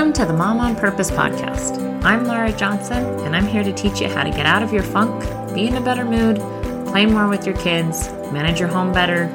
Welcome 0.00 0.14
to 0.14 0.24
the 0.24 0.32
Mom 0.32 0.60
on 0.60 0.76
Purpose 0.76 1.10
podcast. 1.10 2.02
I'm 2.02 2.24
Lara 2.24 2.50
Johnson, 2.52 3.04
and 3.20 3.36
I'm 3.36 3.46
here 3.46 3.62
to 3.62 3.70
teach 3.70 4.00
you 4.00 4.08
how 4.08 4.24
to 4.24 4.30
get 4.30 4.46
out 4.46 4.62
of 4.62 4.72
your 4.72 4.82
funk, 4.82 5.22
be 5.52 5.66
in 5.66 5.76
a 5.76 5.80
better 5.82 6.06
mood, 6.06 6.38
play 6.86 7.04
more 7.04 7.28
with 7.28 7.44
your 7.44 7.54
kids, 7.58 8.08
manage 8.32 8.58
your 8.58 8.70
home 8.70 8.94
better, 8.94 9.26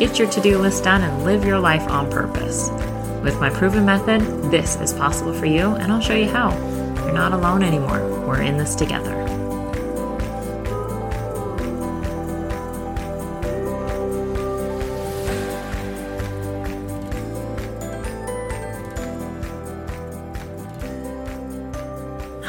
get 0.00 0.18
your 0.18 0.28
to 0.28 0.40
do 0.40 0.58
list 0.58 0.82
done, 0.82 1.02
and 1.02 1.24
live 1.24 1.44
your 1.44 1.60
life 1.60 1.88
on 1.88 2.10
purpose. 2.10 2.68
With 3.22 3.38
my 3.38 3.48
proven 3.48 3.86
method, 3.86 4.20
this 4.50 4.74
is 4.80 4.92
possible 4.92 5.32
for 5.32 5.46
you, 5.46 5.76
and 5.76 5.92
I'll 5.92 6.00
show 6.00 6.16
you 6.16 6.28
how. 6.28 6.50
You're 7.04 7.12
not 7.12 7.32
alone 7.32 7.62
anymore. 7.62 8.00
We're 8.26 8.42
in 8.42 8.56
this 8.56 8.74
together. 8.74 9.27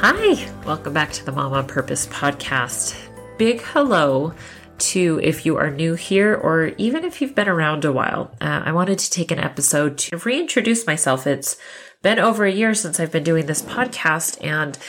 Hi, 0.01 0.49
welcome 0.65 0.93
back 0.93 1.11
to 1.11 1.25
the 1.25 1.33
Mom 1.33 1.51
on 1.51 1.67
Purpose 1.67 2.07
podcast. 2.07 2.95
Big 3.37 3.59
hello 3.59 4.33
to 4.77 5.19
if 5.21 5.45
you 5.45 5.57
are 5.57 5.69
new 5.69 5.93
here 5.95 6.35
or 6.35 6.67
even 6.77 7.03
if 7.03 7.21
you've 7.21 7.35
been 7.35 7.49
around 7.49 7.83
a 7.83 7.91
while. 7.91 8.33
Uh, 8.39 8.61
I 8.63 8.71
wanted 8.71 8.97
to 8.99 9.11
take 9.11 9.29
an 9.29 9.39
episode 9.39 9.97
to 9.97 10.15
reintroduce 10.15 10.87
myself. 10.87 11.27
It's 11.27 11.57
been 12.01 12.17
over 12.17 12.45
a 12.45 12.51
year 12.51 12.73
since 12.75 12.97
I've 12.97 13.11
been 13.11 13.25
doing 13.25 13.45
this 13.45 13.61
podcast 13.61 14.41
and 14.41 14.79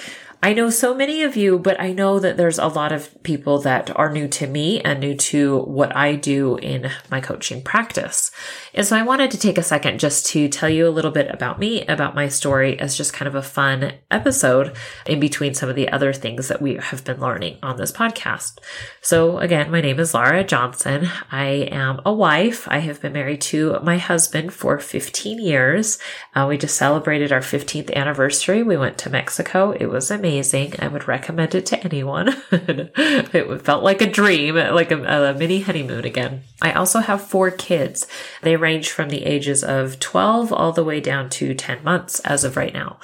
I 0.43 0.55
know 0.55 0.71
so 0.71 0.95
many 0.95 1.23
of 1.23 1.37
you, 1.37 1.59
but 1.59 1.79
I 1.79 1.93
know 1.93 2.19
that 2.19 2.39
there's 2.39 2.59
a 2.59 2.67
lot 2.67 2.93
of 2.93 3.23
people 3.23 3.59
that 3.61 3.95
are 3.95 4.11
new 4.11 4.27
to 4.29 4.47
me 4.47 4.80
and 4.80 4.99
new 4.99 5.15
to 5.15 5.59
what 5.65 5.95
I 5.95 6.15
do 6.15 6.57
in 6.57 6.91
my 7.11 7.21
coaching 7.21 7.60
practice. 7.60 8.30
And 8.73 8.87
so 8.87 8.97
I 8.97 9.02
wanted 9.02 9.30
to 9.32 9.38
take 9.38 9.59
a 9.59 9.63
second 9.63 10.01
just 10.01 10.24
to 10.29 10.49
tell 10.49 10.71
you 10.71 10.88
a 10.88 10.97
little 10.97 11.10
bit 11.10 11.29
about 11.30 11.59
me, 11.59 11.85
about 11.85 12.15
my 12.15 12.29
story 12.29 12.80
as 12.80 12.97
just 12.97 13.13
kind 13.13 13.29
of 13.29 13.35
a 13.35 13.43
fun 13.43 13.93
episode 14.10 14.74
in 15.05 15.21
between 15.21 15.52
some 15.52 15.69
of 15.69 15.77
the 15.77 15.91
other 15.91 16.15
things 16.15 16.49
that 16.49 16.63
we 16.63 16.77
have 16.77 17.04
been 17.04 17.21
learning 17.21 17.59
on 17.63 17.77
this 17.77 17.93
podcast. 17.93 18.60
So 19.02 19.38
again, 19.41 19.71
my 19.71 19.82
name 19.82 20.01
is 20.01 20.15
Lara 20.15 20.43
Johnson. 20.43 21.10
I 21.30 21.69
am 21.71 22.01
a 22.07 22.15
wife. 22.15 22.66
I 22.66 22.79
have 22.79 23.02
been 23.02 23.13
married 23.13 23.43
to 23.43 23.79
my 23.82 23.99
husband 23.99 24.54
for 24.54 24.79
15 24.79 25.38
years. 25.38 25.99
Uh, 26.35 26.47
we 26.49 26.57
just 26.57 26.79
celebrated 26.79 27.30
our 27.30 27.41
15th 27.41 27.93
anniversary. 27.95 28.63
We 28.63 28.79
went 28.79 28.97
to 28.99 29.10
Mexico. 29.10 29.73
It 29.73 29.91
was 29.91 30.10
amazing. 30.10 30.29
I 30.38 30.88
would 30.88 31.09
recommend 31.09 31.54
it 31.54 31.66
to 31.66 31.84
anyone. 31.84 32.28
it 32.52 33.62
felt 33.62 33.82
like 33.82 34.00
a 34.00 34.10
dream, 34.10 34.54
like 34.54 34.90
a, 34.90 35.02
a 35.02 35.34
mini 35.34 35.60
honeymoon 35.60 36.04
again. 36.04 36.42
I 36.62 36.73
also 36.73 37.00
have 37.00 37.23
four 37.23 37.50
kids. 37.50 38.06
They 38.42 38.56
range 38.56 38.90
from 38.90 39.08
the 39.08 39.24
ages 39.24 39.64
of 39.64 39.98
12 39.98 40.52
all 40.52 40.73
the 40.73 40.84
way 40.84 41.01
down 41.01 41.30
to 41.30 41.54
10 41.54 41.82
months 41.82 42.20
as 42.20 42.45
of 42.45 42.56
right 42.56 42.73
now. 42.73 42.98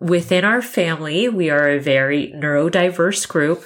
Within 0.00 0.44
our 0.44 0.60
family, 0.60 1.28
we 1.28 1.50
are 1.50 1.68
a 1.68 1.80
very 1.80 2.32
neurodiverse 2.34 3.28
group 3.28 3.64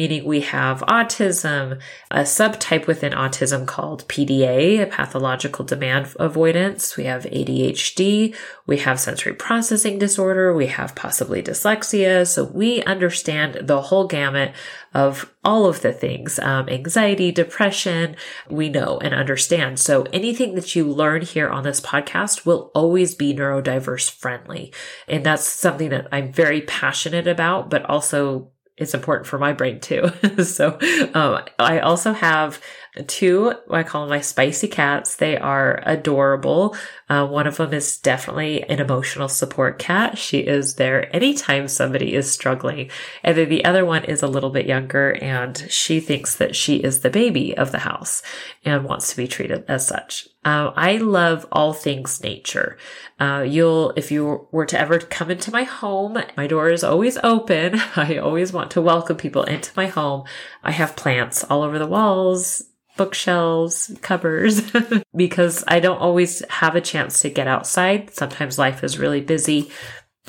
meaning 0.00 0.24
we 0.24 0.40
have 0.40 0.80
autism, 0.88 1.78
a 2.10 2.20
subtype 2.20 2.86
within 2.86 3.12
autism 3.12 3.66
called 3.66 4.08
PDA, 4.08 4.80
a 4.80 4.86
pathological 4.86 5.62
demand 5.62 6.16
avoidance. 6.18 6.96
We 6.96 7.04
have 7.04 7.24
ADHD. 7.24 8.34
We 8.66 8.78
have 8.78 8.98
sensory 8.98 9.34
processing 9.34 9.98
disorder. 9.98 10.54
We 10.54 10.68
have 10.68 10.94
possibly 10.94 11.42
dyslexia. 11.42 12.26
So 12.26 12.44
we 12.44 12.82
understand 12.84 13.68
the 13.68 13.82
whole 13.82 14.06
gamut 14.06 14.54
of 14.94 15.30
all 15.44 15.66
of 15.66 15.82
the 15.82 15.92
things, 15.92 16.38
um, 16.38 16.70
anxiety, 16.70 17.30
depression, 17.30 18.16
we 18.48 18.70
know 18.70 18.98
and 19.00 19.12
understand. 19.12 19.78
So 19.78 20.04
anything 20.14 20.54
that 20.54 20.74
you 20.74 20.84
learn 20.90 21.20
here 21.20 21.50
on 21.50 21.62
this 21.62 21.80
podcast 21.80 22.46
will 22.46 22.70
always 22.74 23.14
be 23.14 23.34
neurodiverse 23.34 24.10
friendly. 24.10 24.72
And 25.06 25.26
that's 25.26 25.44
something 25.44 25.90
that 25.90 26.08
I'm 26.10 26.32
very 26.32 26.62
passionate 26.62 27.26
about, 27.26 27.68
but 27.68 27.84
also 27.84 28.50
it's 28.76 28.94
important 28.94 29.26
for 29.26 29.38
my 29.38 29.52
brain 29.52 29.78
too. 29.78 30.10
so 30.42 30.78
um, 31.12 31.42
I 31.58 31.80
also 31.80 32.14
have 32.14 32.60
two, 33.06 33.52
I 33.70 33.82
call 33.82 34.02
them 34.02 34.10
my 34.10 34.22
spicy 34.22 34.68
cats. 34.68 35.16
They 35.16 35.36
are 35.36 35.82
adorable. 35.84 36.74
Uh, 37.08 37.26
one 37.26 37.46
of 37.46 37.58
them 37.58 37.74
is 37.74 37.98
definitely 37.98 38.62
an 38.64 38.80
emotional 38.80 39.28
support 39.28 39.78
cat. 39.78 40.16
She 40.16 40.38
is 40.38 40.76
there 40.76 41.14
anytime 41.14 41.68
somebody 41.68 42.14
is 42.14 42.32
struggling. 42.32 42.90
And 43.22 43.36
then 43.36 43.50
the 43.50 43.66
other 43.66 43.84
one 43.84 44.04
is 44.04 44.22
a 44.22 44.28
little 44.28 44.50
bit 44.50 44.66
younger 44.66 45.12
and 45.22 45.58
she 45.68 46.00
thinks 46.00 46.36
that 46.36 46.56
she 46.56 46.76
is 46.76 47.00
the 47.00 47.10
baby 47.10 47.56
of 47.56 47.72
the 47.72 47.80
house 47.80 48.22
and 48.64 48.84
wants 48.84 49.10
to 49.10 49.16
be 49.16 49.28
treated 49.28 49.64
as 49.68 49.86
such. 49.86 50.29
Uh, 50.42 50.72
I 50.74 50.96
love 50.96 51.46
all 51.52 51.74
things 51.74 52.22
nature. 52.22 52.78
Uh, 53.18 53.44
you'll, 53.46 53.92
if 53.96 54.10
you 54.10 54.48
were 54.50 54.64
to 54.66 54.80
ever 54.80 54.98
come 54.98 55.30
into 55.30 55.52
my 55.52 55.64
home, 55.64 56.18
my 56.36 56.46
door 56.46 56.70
is 56.70 56.82
always 56.82 57.18
open. 57.18 57.78
I 57.96 58.16
always 58.16 58.52
want 58.52 58.70
to 58.72 58.80
welcome 58.80 59.16
people 59.16 59.42
into 59.42 59.70
my 59.76 59.86
home. 59.86 60.24
I 60.64 60.70
have 60.70 60.96
plants 60.96 61.44
all 61.44 61.62
over 61.62 61.78
the 61.78 61.86
walls, 61.86 62.62
bookshelves, 62.96 63.96
cupboards, 64.00 64.72
because 65.16 65.62
I 65.68 65.78
don't 65.78 66.00
always 66.00 66.42
have 66.48 66.74
a 66.74 66.80
chance 66.80 67.20
to 67.20 67.30
get 67.30 67.46
outside. 67.46 68.14
Sometimes 68.14 68.58
life 68.58 68.82
is 68.82 68.98
really 68.98 69.20
busy. 69.20 69.70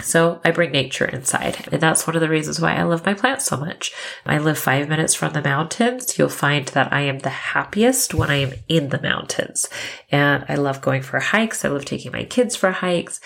So 0.01 0.41
I 0.43 0.51
bring 0.51 0.71
nature 0.71 1.05
inside. 1.05 1.67
And 1.71 1.81
that's 1.81 2.05
one 2.05 2.15
of 2.15 2.21
the 2.21 2.29
reasons 2.29 2.59
why 2.59 2.75
I 2.75 2.83
love 2.83 3.05
my 3.05 3.13
plants 3.13 3.45
so 3.45 3.57
much. 3.57 3.93
I 4.25 4.37
live 4.37 4.57
five 4.57 4.89
minutes 4.89 5.13
from 5.13 5.33
the 5.33 5.41
mountains. 5.41 6.17
You'll 6.17 6.29
find 6.29 6.67
that 6.69 6.91
I 6.91 7.01
am 7.01 7.19
the 7.19 7.29
happiest 7.29 8.13
when 8.13 8.29
I 8.29 8.35
am 8.35 8.53
in 8.67 8.89
the 8.89 9.01
mountains. 9.01 9.69
And 10.11 10.45
I 10.49 10.55
love 10.55 10.81
going 10.81 11.01
for 11.01 11.19
hikes. 11.19 11.63
I 11.63 11.69
love 11.69 11.85
taking 11.85 12.11
my 12.11 12.23
kids 12.23 12.55
for 12.55 12.71
hikes. 12.71 13.19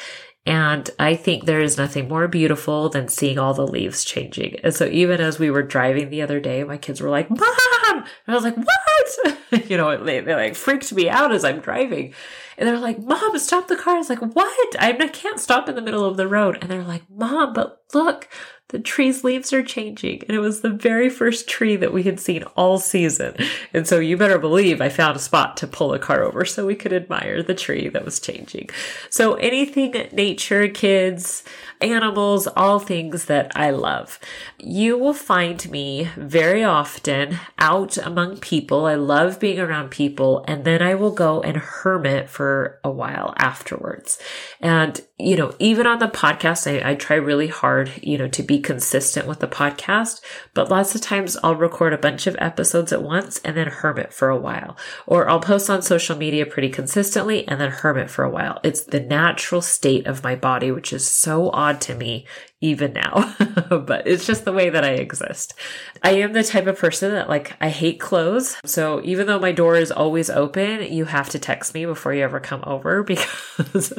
And 0.46 0.90
I 1.00 1.16
think 1.16 1.46
there 1.46 1.62
is 1.62 1.78
nothing 1.78 2.08
more 2.08 2.28
beautiful 2.28 2.90
than 2.90 3.08
seeing 3.08 3.40
all 3.40 3.56
the 3.56 3.66
leaves 3.66 4.06
changing. 4.06 4.60
And 4.64 4.76
so 4.76 4.86
even 4.86 5.20
as 5.20 5.40
we 5.40 5.50
were 5.50 5.64
driving 5.64 6.10
the 6.10 6.22
other 6.22 6.40
day, 6.40 6.64
my 6.64 6.78
kids 6.78 7.02
were 7.02 7.10
like, 7.10 7.30
Mom! 7.32 7.40
And 7.88 8.06
I 8.28 8.34
was 8.36 8.44
like, 8.44 8.56
what? 8.56 9.38
you 9.68 9.78
know, 9.78 10.04
they, 10.04 10.20
they 10.22 10.36
like 10.36 10.56
freaked 10.56 10.94
me 10.94 11.10
out 11.10 11.34
as 11.34 11.44
I'm 11.44 11.60
driving. 11.60 12.14
And 12.58 12.68
they're 12.68 12.80
like, 12.80 13.00
Mom, 13.00 13.38
stop 13.38 13.68
the 13.68 13.76
car. 13.76 13.96
I 13.96 13.98
was 13.98 14.10
like, 14.10 14.22
what? 14.22 14.76
I 14.80 14.96
I 14.98 15.08
can't 15.08 15.40
stop 15.40 15.68
in 15.68 15.76
the 15.76 15.82
middle 15.82 16.06
of 16.06 16.18
the 16.18 16.28
road. 16.28 16.58
And 16.62 16.72
they're 16.72 16.84
like, 16.84 17.04
Mom, 17.10 17.54
but 17.54 17.82
look, 17.94 18.30
the 18.70 18.80
tree's 18.80 19.24
leaves 19.24 19.54
are 19.54 19.62
changing. 19.62 20.24
And 20.24 20.32
it 20.32 20.40
was 20.40 20.62
the 20.62 20.72
very 20.72 21.08
first 21.08 21.48
tree 21.48 21.76
that 21.76 21.94
we 21.94 22.04
had 22.04 22.20
seen 22.20 22.44
all 22.56 22.80
season. 22.80 23.36
And 23.74 23.88
so 23.88 24.00
you 24.00 24.18
better 24.18 24.40
believe 24.40 24.82
I 24.82 24.90
found 24.90 25.16
a 25.16 25.20
spot 25.20 25.56
to 25.58 25.68
pull 25.68 25.94
a 25.94 26.00
car 26.00 26.24
over 26.24 26.46
so 26.46 26.66
we 26.66 26.76
could 26.76 26.92
admire 26.92 27.44
the 27.44 27.54
tree 27.54 27.90
that 27.90 28.04
was 28.04 28.20
changing. 28.20 28.70
So 29.12 29.36
anything 29.36 30.10
nature, 30.12 30.68
kids, 30.68 31.44
animals, 31.80 32.48
all 32.48 32.80
things 32.80 33.26
that 33.26 33.52
I 33.56 33.70
love. 33.70 34.20
You 34.58 34.98
will 34.98 35.14
find 35.14 35.70
me 35.70 36.10
very 36.16 36.64
often 36.64 37.38
out 37.60 37.98
among 37.98 38.40
people. 38.40 38.86
I 38.86 38.96
love 38.96 39.35
being 39.40 39.60
around 39.60 39.92
people 39.92 40.44
and 40.48 40.66
then 40.66 40.82
I 40.82 40.96
will 40.96 41.12
go 41.12 41.42
and 41.42 41.58
hermit 41.58 42.30
for 42.30 42.80
a 42.84 42.92
while 42.92 43.34
afterwards. 43.38 44.20
And, 44.60 45.00
you 45.18 45.36
know, 45.38 45.54
even 45.60 45.88
on 45.88 46.00
the 46.00 46.08
podcast, 46.08 46.70
I, 46.70 46.92
I 46.92 46.96
try 46.96 47.16
really 47.16 47.48
hard, 47.48 47.92
you 48.02 48.18
know, 48.18 48.28
to 48.30 48.44
be 48.44 48.60
consistent 48.60 49.28
with 49.28 49.40
the 49.40 49.48
podcast, 49.48 50.22
but 50.54 50.70
lots 50.70 50.96
of 50.96 51.02
times 51.02 51.38
I'll 51.44 51.56
record 51.56 51.94
a 51.94 51.98
bunch 51.98 52.28
of 52.28 52.36
episodes 52.40 52.92
at 52.92 53.04
once 53.04 53.40
and 53.44 53.56
then 53.56 53.68
hermit 53.68 54.14
for 54.14 54.30
a 54.30 54.40
while. 54.40 54.78
Or 55.08 55.30
I'll 55.30 55.40
post 55.40 55.70
on 55.70 55.82
social 55.82 56.18
media 56.18 56.46
pretty 56.46 56.70
consistently 56.70 57.48
and 57.48 57.60
then 57.60 57.72
hermit 57.72 58.10
for 58.10 58.24
a 58.24 58.30
while. 58.30 58.60
It's 58.64 58.82
the 58.82 59.00
natural 59.00 59.62
state 59.62 60.08
of 60.08 60.24
my 60.24 60.36
body, 60.36 60.72
which 60.72 60.92
is 60.92 61.08
so 61.08 61.50
odd 61.52 61.82
to 61.82 61.96
me 61.96 62.26
even 62.66 62.94
now, 62.94 63.36
but 63.70 64.08
it's 64.08 64.26
just 64.26 64.44
the 64.44 64.52
way 64.52 64.72
that 64.72 64.84
I 64.84 64.94
exist. 64.94 65.54
I 66.02 66.12
am 66.14 66.34
the 66.34 66.44
type 66.44 66.66
of 66.66 66.80
person 66.80 67.12
that 67.12 67.30
like, 67.30 67.56
I 67.62 67.70
hate 67.70 68.00
clothes. 68.00 68.58
So 68.66 69.02
even 69.04 69.28
though 69.28 69.40
my 69.40 69.52
door 69.52 69.76
is 69.76 69.92
always 69.92 70.32
open, 70.32 70.92
you 70.92 71.06
have 71.06 71.30
to 71.30 71.40
text 71.40 71.76
me 71.76 71.86
before 71.86 72.14
you 72.14 72.24
ever 72.24 72.40
come 72.40 72.64
over 72.66 73.04
because 73.16 73.94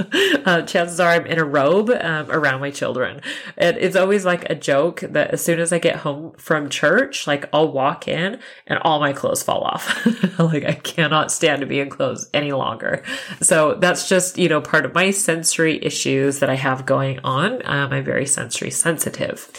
uh, 0.44 0.62
chances 0.62 0.98
are 0.98 1.10
I'm 1.10 1.26
in 1.26 1.38
a 1.38 1.44
robe 1.44 1.90
um, 1.90 2.28
around 2.28 2.60
my 2.60 2.72
children. 2.72 3.20
And 3.56 3.76
it's 3.76 3.94
always 3.94 4.24
like 4.24 4.50
a 4.50 4.56
joke 4.56 5.00
that 5.00 5.30
as 5.30 5.44
soon 5.44 5.60
as 5.60 5.72
I 5.72 5.78
get 5.78 5.96
home 5.96 6.32
from 6.32 6.68
church, 6.68 7.28
like 7.28 7.48
I'll 7.52 7.70
walk 7.70 8.08
in 8.08 8.40
and 8.66 8.80
all 8.82 8.98
my 8.98 9.12
clothes 9.12 9.44
fall 9.44 9.62
off. 9.62 10.04
like 10.40 10.64
I 10.64 10.74
cannot 10.74 11.30
stand 11.30 11.60
to 11.60 11.66
be 11.66 11.78
in 11.78 11.88
clothes 11.88 12.28
any 12.34 12.50
longer. 12.50 13.04
So 13.40 13.74
that's 13.74 14.08
just, 14.08 14.38
you 14.38 14.48
know, 14.48 14.60
part 14.60 14.84
of 14.84 14.92
my 14.92 15.12
sensory 15.12 15.78
issues 15.84 16.40
that 16.40 16.50
I 16.50 16.56
have 16.56 16.84
going 16.84 17.20
on. 17.20 17.64
Um, 17.64 17.92
I'm 17.92 18.04
very 18.04 18.26
sensitive 18.26 18.55
sensitive. 18.70 19.50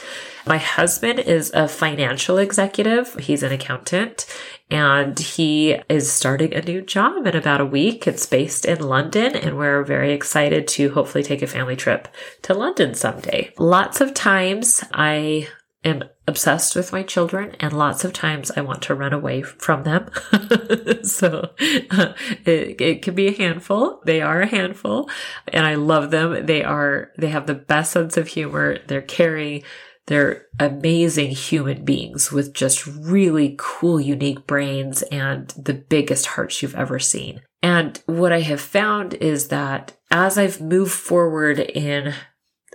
My 0.45 0.57
husband 0.57 1.19
is 1.19 1.51
a 1.53 1.67
financial 1.67 2.37
executive. 2.37 3.13
He's 3.15 3.43
an 3.43 3.51
accountant 3.51 4.25
and 4.71 5.17
he 5.19 5.77
is 5.89 6.11
starting 6.11 6.53
a 6.53 6.61
new 6.61 6.81
job 6.81 7.27
in 7.27 7.35
about 7.35 7.61
a 7.61 7.65
week. 7.65 8.07
It's 8.07 8.25
based 8.25 8.65
in 8.65 8.79
London 8.79 9.35
and 9.35 9.57
we're 9.57 9.83
very 9.83 10.13
excited 10.13 10.67
to 10.69 10.89
hopefully 10.91 11.23
take 11.23 11.41
a 11.41 11.47
family 11.47 11.75
trip 11.75 12.07
to 12.43 12.53
London 12.53 12.93
someday. 12.93 13.53
Lots 13.57 13.99
of 13.99 14.13
times 14.13 14.83
I 14.93 15.49
am 15.83 16.03
obsessed 16.27 16.75
with 16.75 16.91
my 16.91 17.03
children 17.03 17.55
and 17.59 17.71
lots 17.71 18.03
of 18.03 18.11
times 18.11 18.51
I 18.51 18.61
want 18.61 18.81
to 18.83 18.95
run 18.95 19.13
away 19.13 19.41
from 19.41 19.83
them. 19.83 20.09
so 21.03 21.51
uh, 21.91 22.13
it, 22.45 22.81
it 22.81 23.01
can 23.01 23.15
be 23.15 23.27
a 23.27 23.37
handful. 23.37 24.01
They 24.05 24.21
are 24.21 24.41
a 24.41 24.47
handful 24.47 25.09
and 25.47 25.65
I 25.65 25.75
love 25.75 26.11
them. 26.11 26.45
They 26.45 26.63
are, 26.63 27.11
they 27.17 27.29
have 27.29 27.47
the 27.47 27.55
best 27.55 27.93
sense 27.93 28.17
of 28.17 28.27
humor. 28.27 28.79
They're 28.87 29.01
caring. 29.01 29.63
They're 30.07 30.45
amazing 30.59 31.31
human 31.31 31.83
beings 31.83 32.31
with 32.31 32.53
just 32.53 32.87
really 32.87 33.55
cool, 33.57 33.99
unique 33.99 34.47
brains 34.47 35.01
and 35.03 35.49
the 35.49 35.73
biggest 35.73 36.27
hearts 36.27 36.61
you've 36.61 36.75
ever 36.75 36.99
seen. 36.99 37.41
And 37.61 38.01
what 38.05 38.31
I 38.31 38.41
have 38.41 38.61
found 38.61 39.15
is 39.15 39.49
that 39.49 39.93
as 40.09 40.37
I've 40.37 40.61
moved 40.61 40.93
forward 40.93 41.59
in 41.59 42.13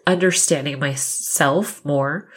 understanding 0.07 0.79
myself 0.79 1.83
more, 1.85 2.29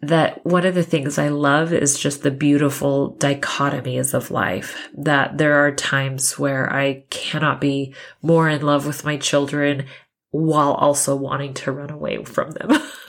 that 0.00 0.44
one 0.44 0.64
of 0.64 0.74
the 0.74 0.84
things 0.84 1.18
I 1.18 1.28
love 1.28 1.72
is 1.72 1.98
just 1.98 2.22
the 2.22 2.30
beautiful 2.30 3.16
dichotomies 3.18 4.14
of 4.14 4.30
life. 4.30 4.88
That 4.96 5.38
there 5.38 5.54
are 5.54 5.72
times 5.72 6.38
where 6.38 6.72
I 6.72 7.04
cannot 7.10 7.60
be 7.60 7.94
more 8.22 8.48
in 8.48 8.62
love 8.62 8.86
with 8.86 9.04
my 9.04 9.16
children 9.16 9.86
while 10.30 10.72
also 10.74 11.16
wanting 11.16 11.54
to 11.54 11.72
run 11.72 11.90
away 11.90 12.22
from 12.22 12.50
them. 12.52 12.70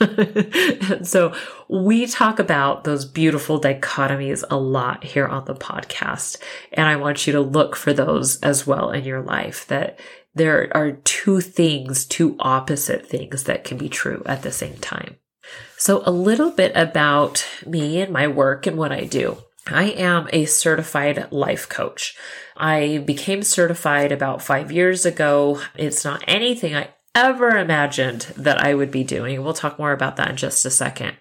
and 0.90 1.06
so 1.06 1.34
we 1.68 2.06
talk 2.06 2.38
about 2.38 2.84
those 2.84 3.04
beautiful 3.04 3.60
dichotomies 3.60 4.42
a 4.50 4.56
lot 4.56 5.04
here 5.04 5.26
on 5.26 5.44
the 5.44 5.54
podcast. 5.54 6.38
And 6.72 6.88
I 6.88 6.96
want 6.96 7.26
you 7.26 7.34
to 7.34 7.40
look 7.40 7.76
for 7.76 7.92
those 7.92 8.40
as 8.40 8.66
well 8.66 8.90
in 8.90 9.04
your 9.04 9.20
life 9.20 9.66
that 9.66 10.00
there 10.34 10.70
are 10.74 10.92
two 10.92 11.40
things, 11.40 12.04
two 12.06 12.36
opposite 12.40 13.06
things 13.06 13.44
that 13.44 13.64
can 13.64 13.76
be 13.76 13.88
true 13.88 14.22
at 14.26 14.42
the 14.42 14.52
same 14.52 14.76
time. 14.78 15.19
So, 15.80 16.02
a 16.04 16.10
little 16.10 16.50
bit 16.50 16.72
about 16.74 17.48
me 17.64 18.02
and 18.02 18.12
my 18.12 18.26
work 18.26 18.66
and 18.66 18.76
what 18.76 18.92
I 18.92 19.04
do. 19.04 19.38
I 19.66 19.84
am 19.84 20.28
a 20.30 20.44
certified 20.44 21.32
life 21.32 21.70
coach. 21.70 22.18
I 22.54 22.98
became 23.06 23.42
certified 23.42 24.12
about 24.12 24.42
five 24.42 24.70
years 24.70 25.06
ago. 25.06 25.58
It's 25.74 26.04
not 26.04 26.22
anything 26.26 26.76
I 26.76 26.90
ever 27.14 27.56
imagined 27.56 28.30
that 28.36 28.62
I 28.62 28.74
would 28.74 28.90
be 28.90 29.04
doing. 29.04 29.42
We'll 29.42 29.54
talk 29.54 29.78
more 29.78 29.92
about 29.92 30.16
that 30.16 30.28
in 30.28 30.36
just 30.36 30.66
a 30.66 30.70
second. 30.70 31.16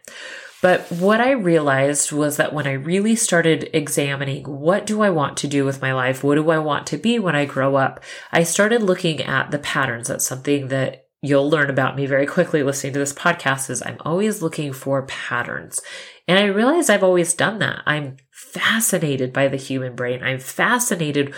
But 0.62 0.92
what 0.92 1.22
I 1.22 1.32
realized 1.32 2.12
was 2.12 2.36
that 2.36 2.52
when 2.52 2.68
I 2.68 2.74
really 2.74 3.16
started 3.16 3.70
examining 3.72 4.44
what 4.44 4.86
do 4.86 5.02
I 5.02 5.10
want 5.10 5.38
to 5.38 5.48
do 5.48 5.64
with 5.64 5.82
my 5.82 5.94
life? 5.94 6.22
What 6.22 6.36
do 6.36 6.50
I 6.50 6.60
want 6.60 6.86
to 6.88 6.98
be 6.98 7.18
when 7.18 7.34
I 7.34 7.46
grow 7.46 7.78
up? 7.78 8.04
I 8.34 8.44
started 8.44 8.84
looking 8.84 9.22
at 9.22 9.52
the 9.52 9.60
patterns. 9.60 10.10
That's 10.10 10.28
something 10.28 10.68
that 10.68 11.06
you'll 11.22 11.50
learn 11.50 11.70
about 11.70 11.96
me 11.96 12.06
very 12.06 12.26
quickly 12.26 12.64
listening 12.64 12.94
to 12.94 13.00
this 13.00 13.14
podcast 13.14 13.70
is 13.70 13.82
I'm 13.82 13.98
always 14.02 14.42
looking 14.42 14.72
for 14.72 15.04
patterns. 15.04 15.82
And 16.28 16.40
I 16.40 16.46
realize 16.46 16.90
I've 16.90 17.04
always 17.04 17.34
done 17.34 17.60
that. 17.60 17.82
I'm 17.86 18.18
fascinated 18.32 19.34
by 19.34 19.48
the 19.48 19.58
human 19.58 19.96
brain. 19.96 20.24
I'm 20.24 20.40
fascinated 20.40 21.34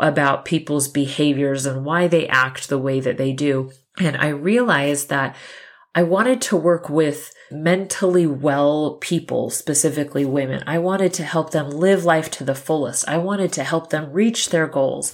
about 0.00 0.44
people's 0.44 0.88
behaviors 0.88 1.66
and 1.66 1.84
why 1.84 2.08
they 2.08 2.26
act 2.26 2.68
the 2.68 2.78
way 2.78 3.00
that 3.00 3.18
they 3.18 3.32
do. 3.32 3.70
And 3.98 4.16
I 4.16 4.28
realized 4.28 5.08
that 5.10 5.36
I 5.94 6.02
wanted 6.04 6.40
to 6.42 6.56
work 6.56 6.88
with 6.88 7.32
mentally 7.50 8.26
well 8.26 8.96
people, 9.00 9.50
specifically 9.50 10.24
women. 10.24 10.62
I 10.66 10.78
wanted 10.78 11.12
to 11.14 11.24
help 11.24 11.50
them 11.50 11.70
live 11.70 12.04
life 12.04 12.30
to 12.32 12.44
the 12.44 12.54
fullest. 12.54 13.08
I 13.08 13.18
wanted 13.18 13.52
to 13.54 13.64
help 13.64 13.90
them 13.90 14.12
reach 14.12 14.50
their 14.50 14.66
goals 14.66 15.12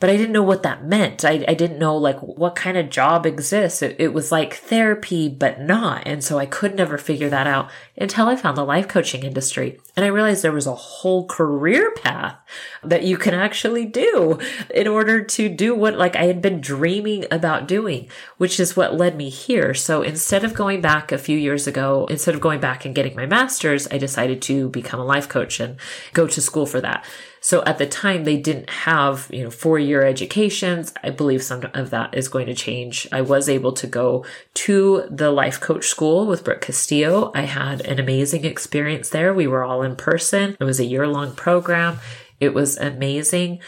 but 0.00 0.10
I 0.10 0.16
didn't 0.16 0.32
know 0.32 0.42
what 0.42 0.62
that 0.62 0.84
meant. 0.84 1.24
I, 1.24 1.44
I 1.48 1.54
didn't 1.54 1.78
know 1.78 1.96
like 1.96 2.18
what 2.20 2.54
kind 2.54 2.76
of 2.76 2.90
job 2.90 3.26
exists. 3.26 3.82
It, 3.82 3.96
it 3.98 4.12
was 4.12 4.32
like 4.32 4.54
therapy, 4.54 5.28
but 5.28 5.60
not. 5.60 6.02
And 6.06 6.22
so 6.22 6.38
I 6.38 6.46
could 6.46 6.74
never 6.74 6.98
figure 6.98 7.28
that 7.30 7.46
out 7.46 7.70
until 7.96 8.28
I 8.28 8.36
found 8.36 8.56
the 8.56 8.64
life 8.64 8.88
coaching 8.88 9.22
industry. 9.22 9.78
And 9.96 10.04
I 10.04 10.08
realized 10.08 10.42
there 10.42 10.52
was 10.52 10.66
a 10.66 10.74
whole 10.74 11.26
career 11.26 11.90
path 11.92 12.36
that 12.84 13.04
you 13.04 13.16
can 13.16 13.32
actually 13.32 13.86
do 13.86 14.38
in 14.74 14.86
order 14.86 15.24
to 15.24 15.48
do 15.48 15.74
what 15.74 15.96
like 15.96 16.14
I 16.16 16.24
had 16.24 16.42
been 16.42 16.60
dreaming 16.60 17.24
about 17.30 17.66
doing, 17.66 18.10
which 18.36 18.60
is 18.60 18.76
what 18.76 18.94
led 18.94 19.16
me 19.16 19.30
here. 19.30 19.72
So 19.72 20.02
instead 20.02 20.44
of 20.44 20.52
going 20.52 20.82
back 20.82 21.12
a 21.12 21.18
few 21.18 21.38
years 21.38 21.66
ago, 21.66 22.06
instead 22.10 22.34
of 22.34 22.42
going 22.42 22.60
back 22.60 22.84
and 22.84 22.94
getting 22.94 23.16
my 23.16 23.24
master's, 23.24 23.88
I 23.88 23.96
decided 23.96 24.42
to 24.42 24.68
become 24.68 25.00
a 25.00 25.04
life 25.04 25.30
coach 25.30 25.60
and 25.60 25.78
go 26.12 26.26
to 26.26 26.42
school 26.42 26.66
for 26.66 26.82
that. 26.82 27.02
So 27.46 27.62
at 27.64 27.78
the 27.78 27.86
time, 27.86 28.24
they 28.24 28.36
didn't 28.36 28.70
have, 28.70 29.28
you 29.32 29.44
know, 29.44 29.52
four 29.52 29.78
year 29.78 30.02
educations. 30.02 30.92
I 31.04 31.10
believe 31.10 31.44
some 31.44 31.62
of 31.74 31.90
that 31.90 32.12
is 32.12 32.26
going 32.26 32.46
to 32.46 32.56
change. 32.56 33.06
I 33.12 33.20
was 33.20 33.48
able 33.48 33.70
to 33.74 33.86
go 33.86 34.24
to 34.54 35.06
the 35.08 35.30
life 35.30 35.60
coach 35.60 35.86
school 35.86 36.26
with 36.26 36.42
Brooke 36.42 36.62
Castillo. 36.62 37.30
I 37.36 37.42
had 37.42 37.82
an 37.82 38.00
amazing 38.00 38.44
experience 38.44 39.10
there. 39.10 39.32
We 39.32 39.46
were 39.46 39.62
all 39.62 39.84
in 39.86 39.96
person. 39.96 40.56
It 40.60 40.64
was 40.64 40.80
a 40.80 40.84
year 40.84 41.06
long 41.06 41.34
program. 41.34 41.98
It 42.40 42.52
was 42.52 42.76
amazing. 42.76 43.60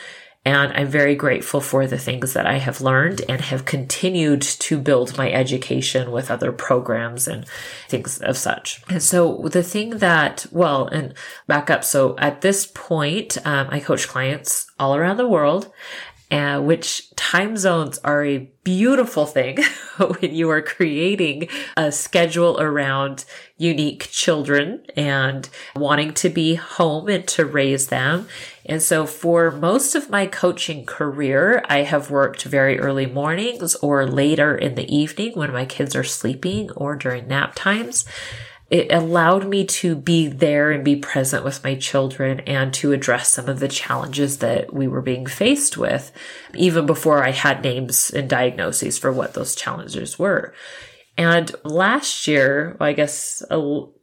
And 0.45 0.73
I'm 0.73 0.89
very 0.89 1.15
grateful 1.15 1.61
for 1.61 1.87
the 1.87 1.99
things 1.99 2.33
that 2.33 2.47
I 2.47 2.57
have 2.57 2.81
learned 2.81 3.21
and 3.29 3.41
have 3.41 3.67
continued 3.67 4.41
to 4.41 4.79
build 4.79 5.19
my 5.19 5.31
education 5.31 6.11
with 6.11 6.31
other 6.31 6.53
programs 6.53 7.29
and 7.29 7.47
things 7.89 8.19
of 8.21 8.39
such. 8.39 8.83
And 8.89 9.03
so 9.03 9.43
the 9.53 9.63
thing 9.63 9.99
that, 9.99 10.47
well, 10.51 10.87
and 10.87 11.13
back 11.47 11.69
up. 11.69 11.85
So 11.85 12.17
at 12.19 12.41
this 12.41 12.65
point, 12.65 13.37
um, 13.47 13.69
I 13.71 13.81
coach 13.81 14.09
clients 14.09 14.71
all 14.79 14.97
around 14.97 15.19
the 15.19 15.29
world 15.29 15.71
uh, 16.31 16.61
which 16.61 17.15
time 17.17 17.57
zones 17.57 17.99
are 18.05 18.25
a 18.25 18.51
beautiful 18.63 19.25
thing 19.25 19.59
when 19.99 20.35
you 20.35 20.51
are 20.51 20.61
creating 20.61 21.49
a 21.77 21.91
schedule 21.91 22.61
around 22.61 23.25
unique 23.57 24.11
children 24.11 24.85
and 24.95 25.49
wanting 25.75 26.13
to 26.13 26.29
be 26.29 26.55
home 26.55 27.09
and 27.09 27.27
to 27.27 27.47
raise 27.47 27.87
them. 27.87 28.29
And 28.67 28.83
so 28.83 29.07
for 29.07 29.51
most 29.51 29.95
of 29.95 30.11
my 30.11 30.27
coaching 30.27 30.85
career, 30.85 31.65
I 31.69 31.79
have 31.79 32.11
worked 32.11 32.43
very 32.43 32.79
early 32.79 33.07
mornings 33.07 33.75
or 33.77 34.07
later 34.07 34.55
in 34.55 34.75
the 34.75 34.95
evening 34.95 35.33
when 35.35 35.53
my 35.53 35.65
kids 35.65 35.97
are 35.97 36.05
sleeping 36.05 36.71
or 36.73 36.95
during 36.95 37.29
nap 37.29 37.55
times 37.55 38.05
it 38.71 38.93
allowed 38.93 39.49
me 39.49 39.65
to 39.65 39.97
be 39.97 40.29
there 40.29 40.71
and 40.71 40.85
be 40.85 40.97
present 40.97 41.43
with 41.43 41.65
my 41.65 41.75
children 41.75 42.41
and 42.41 42.73
to 42.75 42.93
address 42.93 43.29
some 43.29 43.49
of 43.49 43.61
the 43.61 43.69
challenges 43.69 44.39
that 44.39 44.73
we 44.75 44.87
were 44.87 45.01
being 45.01 45.27
faced 45.27 45.79
with, 45.79 46.13
even 46.55 46.85
before 46.85 47.25
I 47.25 47.31
had 47.31 47.63
names 47.63 48.11
and 48.11 48.29
diagnoses 48.29 48.99
for 48.99 49.11
what 49.11 49.33
those 49.35 49.55
challenges 49.55 50.19
were. 50.19 50.53
And 51.17 51.51
last 51.65 52.29
year, 52.29 52.77
well, 52.79 52.91
I 52.91 52.93
guess 52.93 53.43
a, 53.51 53.57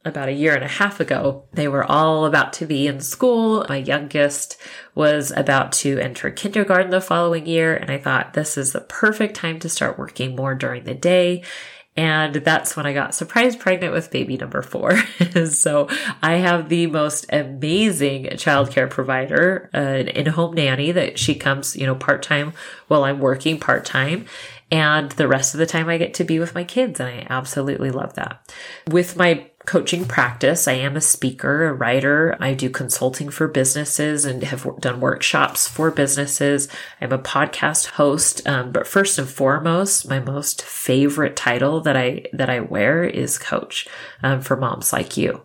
about 0.04 0.28
a 0.28 0.34
year 0.34 0.54
and 0.54 0.62
a 0.62 0.68
half 0.68 1.00
ago, 1.00 1.46
they 1.54 1.66
were 1.66 1.84
all 1.84 2.26
about 2.26 2.52
to 2.54 2.66
be 2.66 2.86
in 2.86 3.00
school. 3.00 3.64
My 3.70 3.78
youngest 3.78 4.58
was 4.94 5.30
about 5.34 5.72
to 5.72 5.98
enter 5.98 6.30
kindergarten 6.30 6.90
the 6.90 7.00
following 7.00 7.46
year. 7.46 7.74
And 7.74 7.90
I 7.90 7.96
thought 7.96 8.34
this 8.34 8.58
is 8.58 8.72
the 8.72 8.82
perfect 8.82 9.34
time 9.34 9.58
to 9.60 9.70
start 9.70 9.98
working 9.98 10.36
more 10.36 10.54
during 10.54 10.84
the 10.84 10.94
day 10.94 11.42
and 11.96 12.34
that's 12.34 12.76
when 12.76 12.84
I 12.84 12.92
got 12.92 13.14
surprise 13.14 13.56
pregnant 13.56 13.92
with 13.92 14.10
baby 14.10 14.36
number 14.36 14.62
four. 14.62 14.96
so 15.46 15.88
I 16.22 16.34
have 16.34 16.68
the 16.68 16.86
most 16.88 17.26
amazing 17.32 18.24
childcare 18.32 18.90
provider, 18.90 19.70
an 19.72 20.08
in-home 20.08 20.54
nanny 20.54 20.92
that 20.92 21.18
she 21.18 21.34
comes, 21.34 21.74
you 21.74 21.86
know, 21.86 21.94
part-time 21.94 22.52
while 22.88 23.04
I'm 23.04 23.18
working 23.18 23.58
part-time. 23.58 24.26
And 24.70 25.12
the 25.12 25.28
rest 25.28 25.54
of 25.54 25.58
the 25.58 25.66
time 25.66 25.88
I 25.88 25.96
get 25.96 26.12
to 26.14 26.24
be 26.24 26.38
with 26.38 26.54
my 26.54 26.64
kids. 26.64 27.00
And 27.00 27.08
I 27.08 27.26
absolutely 27.30 27.90
love 27.90 28.14
that. 28.14 28.50
With 28.88 29.16
my 29.16 29.48
coaching 29.66 30.04
practice. 30.04 30.66
I 30.66 30.74
am 30.74 30.96
a 30.96 31.00
speaker, 31.00 31.66
a 31.66 31.74
writer. 31.74 32.36
I 32.40 32.54
do 32.54 32.70
consulting 32.70 33.28
for 33.28 33.48
businesses 33.48 34.24
and 34.24 34.42
have 34.44 34.66
done 34.80 35.00
workshops 35.00 35.68
for 35.68 35.90
businesses. 35.90 36.68
I'm 37.00 37.12
a 37.12 37.18
podcast 37.18 37.86
host. 37.86 38.46
Um, 38.46 38.72
but 38.72 38.86
first 38.86 39.18
and 39.18 39.28
foremost, 39.28 40.08
my 40.08 40.20
most 40.20 40.62
favorite 40.62 41.36
title 41.36 41.80
that 41.80 41.96
I, 41.96 42.24
that 42.32 42.48
I 42.48 42.60
wear 42.60 43.04
is 43.04 43.38
coach, 43.38 43.88
um, 44.22 44.40
for 44.40 44.56
moms 44.56 44.92
like 44.92 45.16
you. 45.16 45.42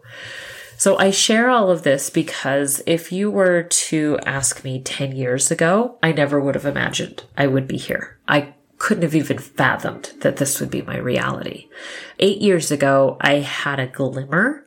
So 0.77 0.97
I 0.97 1.11
share 1.11 1.49
all 1.49 1.69
of 1.69 1.83
this 1.83 2.09
because 2.09 2.81
if 2.87 3.11
you 3.11 3.29
were 3.29 3.63
to 3.63 4.17
ask 4.25 4.63
me 4.63 4.81
10 4.81 5.15
years 5.15 5.51
ago, 5.51 5.99
I 6.01 6.11
never 6.11 6.39
would 6.39 6.55
have 6.55 6.65
imagined 6.65 7.23
I 7.37 7.45
would 7.45 7.67
be 7.67 7.77
here. 7.77 8.17
I 8.27 8.55
couldn't 8.81 9.03
have 9.03 9.13
even 9.13 9.37
fathomed 9.37 10.11
that 10.21 10.37
this 10.37 10.59
would 10.59 10.71
be 10.71 10.81
my 10.81 10.97
reality. 10.97 11.69
Eight 12.17 12.41
years 12.41 12.71
ago, 12.71 13.15
I 13.21 13.35
had 13.35 13.79
a 13.79 13.85
glimmer 13.85 14.65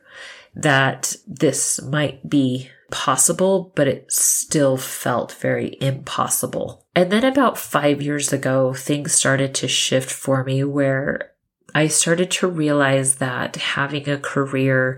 that 0.55 1.17
this 1.27 1.81
might 1.81 2.29
be 2.29 2.69
possible, 2.89 3.73
but 3.75 3.89
it 3.89 4.09
still 4.09 4.77
felt 4.77 5.33
very 5.33 5.77
impossible. 5.81 6.87
And 6.95 7.11
then 7.11 7.25
about 7.25 7.57
five 7.57 8.01
years 8.01 8.31
ago, 8.31 8.73
things 8.73 9.13
started 9.13 9.53
to 9.55 9.67
shift 9.67 10.09
for 10.09 10.45
me 10.45 10.63
where 10.63 11.33
I 11.73 11.87
started 11.87 12.31
to 12.31 12.47
realize 12.47 13.15
that 13.15 13.57
having 13.57 14.07
a 14.07 14.17
career 14.17 14.97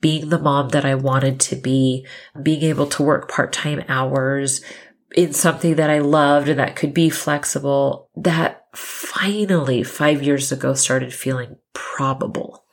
being 0.00 0.30
the 0.30 0.38
mom 0.38 0.70
that 0.70 0.86
I 0.86 0.94
wanted 0.94 1.40
to 1.40 1.56
be, 1.56 2.06
being 2.42 2.62
able 2.62 2.86
to 2.86 3.02
work 3.02 3.30
part 3.30 3.52
time 3.52 3.84
hours, 3.86 4.62
in 5.14 5.32
something 5.32 5.76
that 5.76 5.90
I 5.90 6.00
loved 6.00 6.48
and 6.48 6.58
that 6.58 6.76
could 6.76 6.92
be 6.92 7.10
flexible, 7.10 8.10
that 8.16 8.66
finally 8.74 9.82
five 9.82 10.22
years 10.22 10.52
ago 10.52 10.74
started 10.74 11.14
feeling 11.14 11.56
probable. 11.72 12.64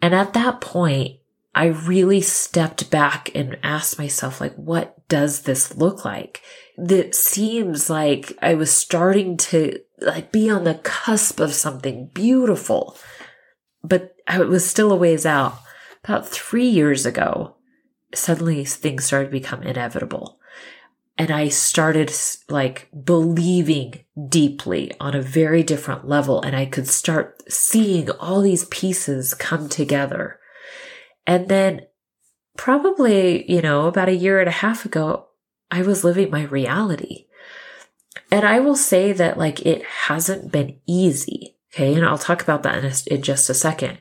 And 0.00 0.14
at 0.14 0.34
that 0.34 0.60
point, 0.60 1.20
I 1.54 1.66
really 1.66 2.20
stepped 2.20 2.90
back 2.90 3.30
and 3.34 3.58
asked 3.62 3.98
myself, 3.98 4.40
like, 4.40 4.54
what 4.56 5.08
does 5.08 5.42
this 5.42 5.74
look 5.76 6.04
like? 6.04 6.42
That 6.76 7.14
seems 7.14 7.88
like 7.88 8.36
I 8.42 8.54
was 8.54 8.70
starting 8.70 9.38
to 9.38 9.80
like 10.00 10.30
be 10.30 10.50
on 10.50 10.64
the 10.64 10.74
cusp 10.74 11.40
of 11.40 11.54
something 11.54 12.10
beautiful, 12.12 12.98
but 13.82 14.14
I 14.28 14.40
was 14.40 14.68
still 14.68 14.92
a 14.92 14.96
ways 14.96 15.24
out. 15.24 15.58
About 16.04 16.28
three 16.28 16.68
years 16.68 17.06
ago, 17.06 17.56
suddenly 18.14 18.64
things 18.64 19.04
started 19.06 19.26
to 19.26 19.32
become 19.32 19.62
inevitable. 19.62 20.38
And 21.18 21.30
I 21.30 21.48
started 21.48 22.12
like 22.48 22.88
believing 23.04 24.04
deeply 24.28 24.92
on 25.00 25.14
a 25.14 25.22
very 25.22 25.62
different 25.62 26.06
level. 26.06 26.42
And 26.42 26.54
I 26.54 26.66
could 26.66 26.88
start 26.88 27.42
seeing 27.50 28.10
all 28.10 28.42
these 28.42 28.66
pieces 28.66 29.32
come 29.32 29.68
together. 29.68 30.38
And 31.26 31.48
then 31.48 31.82
probably, 32.56 33.50
you 33.50 33.62
know, 33.62 33.86
about 33.86 34.10
a 34.10 34.14
year 34.14 34.40
and 34.40 34.48
a 34.48 34.52
half 34.52 34.84
ago, 34.84 35.28
I 35.70 35.82
was 35.82 36.04
living 36.04 36.30
my 36.30 36.44
reality. 36.44 37.26
And 38.30 38.44
I 38.44 38.60
will 38.60 38.76
say 38.76 39.12
that 39.12 39.38
like 39.38 39.64
it 39.64 39.84
hasn't 39.84 40.52
been 40.52 40.78
easy. 40.86 41.56
Okay. 41.74 41.94
And 41.94 42.04
I'll 42.04 42.18
talk 42.18 42.42
about 42.42 42.62
that 42.62 42.78
in, 42.78 42.84
a, 42.84 43.14
in 43.14 43.22
just 43.22 43.48
a 43.48 43.54
second. 43.54 43.98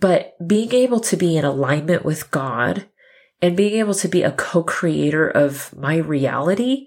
But 0.00 0.36
being 0.46 0.72
able 0.72 1.00
to 1.00 1.16
be 1.16 1.36
in 1.36 1.44
alignment 1.44 2.04
with 2.04 2.30
God 2.30 2.86
and 3.44 3.58
being 3.58 3.78
able 3.78 3.92
to 3.92 4.08
be 4.08 4.22
a 4.22 4.32
co-creator 4.32 5.28
of 5.28 5.76
my 5.76 5.96
reality 5.98 6.86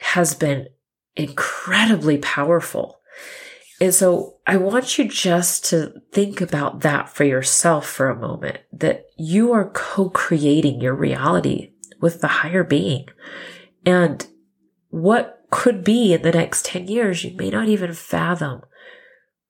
has 0.00 0.34
been 0.34 0.66
incredibly 1.16 2.16
powerful. 2.16 2.98
And 3.78 3.92
so 3.92 4.38
I 4.46 4.56
want 4.56 4.96
you 4.96 5.06
just 5.06 5.66
to 5.66 6.00
think 6.10 6.40
about 6.40 6.80
that 6.80 7.10
for 7.10 7.24
yourself 7.24 7.86
for 7.86 8.08
a 8.08 8.18
moment, 8.18 8.60
that 8.72 9.04
you 9.18 9.52
are 9.52 9.68
co-creating 9.68 10.80
your 10.80 10.94
reality 10.94 11.72
with 12.00 12.22
the 12.22 12.28
higher 12.28 12.64
being. 12.64 13.04
And 13.84 14.26
what 14.88 15.44
could 15.50 15.84
be 15.84 16.14
in 16.14 16.22
the 16.22 16.32
next 16.32 16.64
10 16.64 16.88
years, 16.88 17.22
you 17.22 17.36
may 17.36 17.50
not 17.50 17.68
even 17.68 17.92
fathom. 17.92 18.62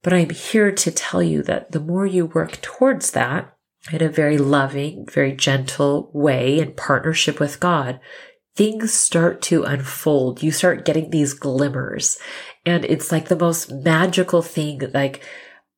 But 0.01 0.11
I'm 0.11 0.31
here 0.31 0.73
to 0.73 0.91
tell 0.91 1.23
you 1.23 1.41
that 1.43 1.71
the 1.71 1.79
more 1.79 2.05
you 2.05 2.25
work 2.25 2.59
towards 2.59 3.11
that, 3.11 3.52
in 3.91 4.01
a 4.01 4.09
very 4.09 4.37
loving, 4.37 5.05
very 5.11 5.33
gentle 5.33 6.09
way 6.13 6.59
in 6.59 6.73
partnership 6.73 7.39
with 7.39 7.59
God, 7.59 7.99
things 8.55 8.93
start 8.93 9.41
to 9.43 9.63
unfold. 9.63 10.41
You 10.41 10.51
start 10.51 10.85
getting 10.85 11.09
these 11.09 11.33
glimmers 11.33 12.17
and 12.65 12.85
it's 12.85 13.11
like 13.11 13.27
the 13.27 13.35
most 13.35 13.71
magical 13.71 14.41
thing. 14.41 14.81
Like 14.93 15.23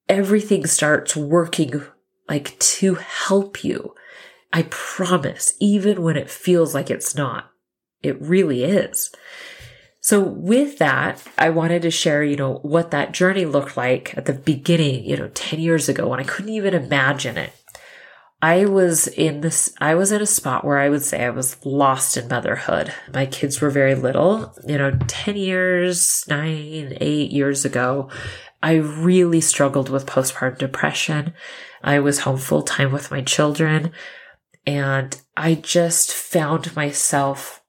everything 0.07 0.67
starts 0.67 1.15
working 1.15 1.81
like 2.29 2.57
to 2.59 2.95
help 2.95 3.63
you. 3.63 3.93
I 4.53 4.63
promise, 4.69 5.53
even 5.59 6.01
when 6.01 6.15
it 6.15 6.29
feels 6.29 6.73
like 6.73 6.89
it's 6.89 7.15
not, 7.15 7.51
it 8.01 8.21
really 8.21 8.63
is. 8.63 9.11
So 9.99 10.21
with 10.21 10.77
that, 10.77 11.23
I 11.37 11.49
wanted 11.49 11.81
to 11.81 11.91
share, 11.91 12.23
you 12.23 12.35
know, 12.35 12.59
what 12.61 12.91
that 12.91 13.11
journey 13.11 13.45
looked 13.45 13.75
like 13.75 14.15
at 14.15 14.25
the 14.25 14.33
beginning, 14.33 15.03
you 15.03 15.17
know, 15.17 15.29
10 15.33 15.59
years 15.59 15.89
ago 15.89 16.07
when 16.07 16.19
I 16.19 16.23
couldn't 16.23 16.53
even 16.53 16.75
imagine 16.75 17.37
it. 17.37 17.51
I 18.41 18.65
was 18.65 19.07
in 19.07 19.41
this, 19.41 19.73
I 19.79 19.95
was 19.95 20.11
in 20.11 20.21
a 20.21 20.27
spot 20.27 20.65
where 20.65 20.77
I 20.77 20.89
would 20.89 21.03
say 21.03 21.23
I 21.23 21.29
was 21.29 21.57
lost 21.65 22.17
in 22.17 22.27
motherhood. 22.27 22.93
My 23.13 23.25
kids 23.25 23.61
were 23.61 23.69
very 23.69 23.95
little, 23.95 24.53
you 24.67 24.77
know, 24.77 24.97
10 25.07 25.35
years, 25.35 26.23
nine, 26.27 26.97
eight 27.01 27.31
years 27.31 27.65
ago. 27.65 28.09
I 28.61 28.75
really 28.75 29.41
struggled 29.41 29.89
with 29.89 30.05
postpartum 30.05 30.57
depression. 30.57 31.33
I 31.83 31.99
was 31.99 32.19
home 32.19 32.37
full 32.37 32.63
time 32.63 32.91
with 32.91 33.11
my 33.11 33.21
children 33.21 33.91
and 34.65 35.19
I 35.37 35.55
just 35.55 36.11
found 36.11 36.75
myself 36.75 37.61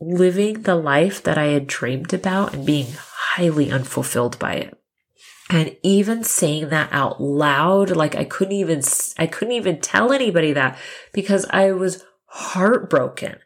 living 0.00 0.62
the 0.62 0.76
life 0.76 1.22
that 1.22 1.38
I 1.38 1.46
had 1.46 1.66
dreamed 1.66 2.12
about 2.12 2.54
and 2.54 2.66
being 2.66 2.88
highly 3.06 3.70
unfulfilled 3.70 4.38
by 4.38 4.54
it. 4.54 4.78
And 5.48 5.76
even 5.82 6.24
saying 6.24 6.70
that 6.70 6.88
out 6.92 7.20
loud, 7.20 7.90
like 7.90 8.16
I 8.16 8.24
couldn't 8.24 8.54
even, 8.54 8.82
I 9.16 9.26
couldn't 9.26 9.54
even 9.54 9.80
tell 9.80 10.12
anybody 10.12 10.52
that 10.52 10.76
because 11.12 11.46
I 11.50 11.72
was 11.72 12.04
heartbroken. 12.26 13.36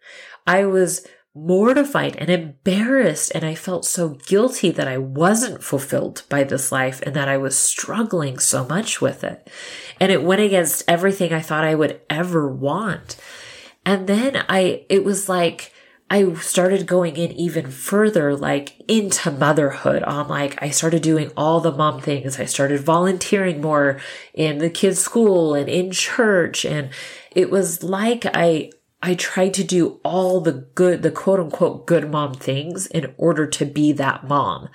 I 0.46 0.64
was 0.64 1.06
mortified 1.34 2.16
and 2.16 2.28
embarrassed. 2.28 3.32
And 3.34 3.44
I 3.44 3.54
felt 3.54 3.84
so 3.84 4.10
guilty 4.26 4.70
that 4.70 4.88
I 4.88 4.98
wasn't 4.98 5.62
fulfilled 5.62 6.22
by 6.28 6.44
this 6.44 6.72
life 6.72 7.00
and 7.02 7.14
that 7.14 7.28
I 7.28 7.36
was 7.36 7.56
struggling 7.56 8.38
so 8.38 8.64
much 8.64 9.00
with 9.00 9.22
it. 9.22 9.48
And 10.00 10.10
it 10.10 10.22
went 10.22 10.40
against 10.40 10.84
everything 10.88 11.32
I 11.32 11.40
thought 11.40 11.64
I 11.64 11.74
would 11.74 12.00
ever 12.08 12.50
want. 12.50 13.16
And 13.84 14.06
then 14.06 14.44
I, 14.48 14.84
it 14.88 15.04
was 15.04 15.28
like, 15.28 15.72
I 16.12 16.34
started 16.34 16.88
going 16.88 17.16
in 17.16 17.30
even 17.32 17.70
further, 17.70 18.36
like 18.36 18.80
into 18.88 19.30
motherhood 19.30 20.02
on 20.02 20.26
like, 20.26 20.60
I 20.60 20.70
started 20.70 21.02
doing 21.02 21.30
all 21.36 21.60
the 21.60 21.70
mom 21.70 22.00
things. 22.00 22.40
I 22.40 22.46
started 22.46 22.80
volunteering 22.80 23.60
more 23.60 24.00
in 24.34 24.58
the 24.58 24.70
kids' 24.70 24.98
school 24.98 25.54
and 25.54 25.68
in 25.68 25.92
church. 25.92 26.64
And 26.64 26.90
it 27.30 27.48
was 27.48 27.84
like 27.84 28.26
I, 28.34 28.72
I 29.00 29.14
tried 29.14 29.54
to 29.54 29.64
do 29.64 30.00
all 30.02 30.40
the 30.40 30.52
good, 30.74 31.02
the 31.02 31.12
quote 31.12 31.38
unquote 31.38 31.86
good 31.86 32.10
mom 32.10 32.34
things 32.34 32.88
in 32.88 33.14
order 33.16 33.46
to 33.46 33.64
be 33.64 33.92
that 33.92 34.26
mom 34.26 34.68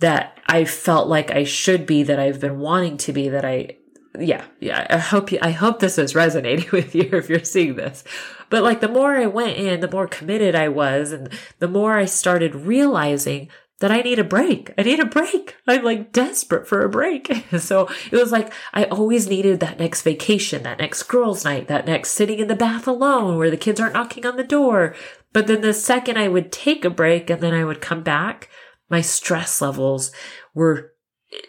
that 0.00 0.38
I 0.46 0.66
felt 0.66 1.08
like 1.08 1.30
I 1.30 1.44
should 1.44 1.86
be, 1.86 2.02
that 2.02 2.20
I've 2.20 2.40
been 2.40 2.58
wanting 2.58 2.98
to 2.98 3.12
be, 3.12 3.30
that 3.30 3.44
I, 3.44 3.78
yeah, 4.18 4.44
yeah. 4.60 4.86
I 4.90 4.98
hope 4.98 5.32
you, 5.32 5.38
I 5.42 5.50
hope 5.50 5.80
this 5.80 5.98
is 5.98 6.14
resonating 6.14 6.68
with 6.72 6.94
you 6.94 7.08
if 7.12 7.28
you're 7.28 7.44
seeing 7.44 7.76
this. 7.76 8.04
But 8.50 8.62
like 8.62 8.80
the 8.80 8.88
more 8.88 9.16
I 9.16 9.26
went 9.26 9.56
in, 9.56 9.80
the 9.80 9.90
more 9.90 10.06
committed 10.06 10.54
I 10.54 10.68
was 10.68 11.12
and 11.12 11.28
the 11.58 11.68
more 11.68 11.96
I 11.98 12.04
started 12.04 12.54
realizing 12.54 13.48
that 13.80 13.90
I 13.90 14.02
need 14.02 14.18
a 14.18 14.24
break. 14.24 14.72
I 14.78 14.82
need 14.82 15.00
a 15.00 15.06
break. 15.06 15.56
I'm 15.66 15.82
like 15.82 16.12
desperate 16.12 16.68
for 16.68 16.82
a 16.82 16.88
break. 16.88 17.30
so 17.58 17.88
it 18.10 18.16
was 18.16 18.30
like 18.30 18.52
I 18.72 18.84
always 18.84 19.28
needed 19.28 19.60
that 19.60 19.78
next 19.78 20.02
vacation, 20.02 20.62
that 20.62 20.78
next 20.78 21.02
girls' 21.04 21.44
night, 21.44 21.68
that 21.68 21.86
next 21.86 22.12
sitting 22.12 22.38
in 22.38 22.48
the 22.48 22.54
bath 22.54 22.86
alone 22.86 23.36
where 23.36 23.50
the 23.50 23.56
kids 23.56 23.80
aren't 23.80 23.94
knocking 23.94 24.24
on 24.24 24.36
the 24.36 24.44
door. 24.44 24.94
But 25.32 25.48
then 25.48 25.60
the 25.60 25.74
second 25.74 26.18
I 26.18 26.28
would 26.28 26.52
take 26.52 26.84
a 26.84 26.90
break 26.90 27.28
and 27.30 27.40
then 27.40 27.52
I 27.52 27.64
would 27.64 27.80
come 27.80 28.04
back, 28.04 28.48
my 28.88 29.00
stress 29.00 29.60
levels 29.60 30.12
were 30.54 30.92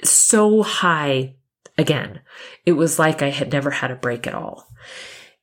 so 0.03 0.63
high 0.63 1.35
again. 1.77 2.21
It 2.65 2.73
was 2.73 2.99
like 2.99 3.21
I 3.21 3.29
had 3.29 3.51
never 3.51 3.71
had 3.71 3.91
a 3.91 3.95
break 3.95 4.27
at 4.27 4.35
all. 4.35 4.67